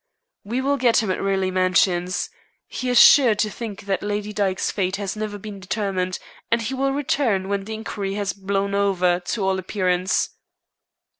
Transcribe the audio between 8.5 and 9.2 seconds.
over,